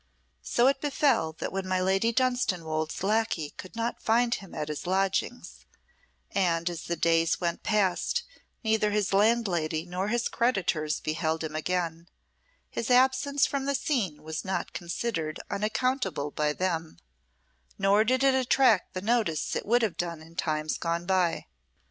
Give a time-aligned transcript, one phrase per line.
[0.41, 4.87] So it befell that when my Lady Dunstanwolde's lacquey could not find him at his
[4.87, 5.67] lodgings,
[6.31, 8.23] and as the days went past
[8.63, 12.07] neither his landlady nor his creditors beheld him again,
[12.71, 16.97] his absence from the scene was not considered unaccountable by them,
[17.77, 21.45] nor did it attract the notice it would have done in times gone by.